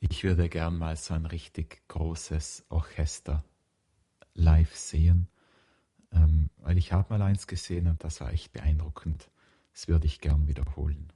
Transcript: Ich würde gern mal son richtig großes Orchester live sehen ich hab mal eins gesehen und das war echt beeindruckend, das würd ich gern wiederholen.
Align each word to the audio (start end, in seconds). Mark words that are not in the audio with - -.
Ich 0.00 0.24
würde 0.24 0.48
gern 0.48 0.76
mal 0.76 0.96
son 0.96 1.24
richtig 1.24 1.86
großes 1.86 2.64
Orchester 2.68 3.44
live 4.34 4.74
sehen 4.76 5.28
ich 6.74 6.92
hab 6.92 7.10
mal 7.10 7.20
eins 7.22 7.46
gesehen 7.46 7.86
und 7.88 8.02
das 8.02 8.20
war 8.20 8.32
echt 8.32 8.52
beeindruckend, 8.52 9.30
das 9.72 9.86
würd 9.86 10.04
ich 10.06 10.20
gern 10.20 10.48
wiederholen. 10.48 11.12